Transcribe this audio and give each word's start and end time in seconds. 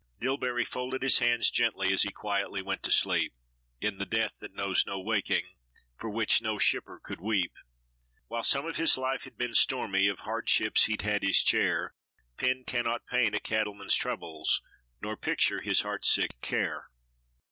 Dillbery 0.19 0.65
folded 0.65 1.03
his 1.03 1.19
hands 1.19 1.51
gently, 1.51 1.93
as 1.93 2.01
he 2.01 2.09
quietly 2.09 2.63
went 2.63 2.81
to 2.81 2.91
sleep, 2.91 3.35
In 3.81 3.99
the 3.99 4.05
death 4.07 4.31
that 4.39 4.55
knows 4.55 4.83
no 4.83 4.99
waking, 4.99 5.45
for 5.95 6.09
which 6.09 6.41
no 6.41 6.57
shipper 6.57 6.99
could 6.99 7.21
weep; 7.21 7.53
While 8.27 8.41
some 8.41 8.65
of 8.65 8.77
his 8.77 8.97
life 8.97 9.21
had 9.25 9.37
been 9.37 9.53
stormy, 9.53 10.07
of 10.07 10.17
hardships 10.21 10.85
he'd 10.85 11.03
had 11.03 11.21
his 11.21 11.35
share, 11.41 11.93
Pen 12.39 12.63
cannot 12.65 13.05
paint 13.05 13.35
a 13.35 13.39
cattleman's 13.39 13.95
troubles, 13.95 14.63
nor 15.03 15.15
picture 15.15 15.61
his 15.61 15.81
heart 15.81 16.03
sick 16.03 16.41
care. 16.41 16.87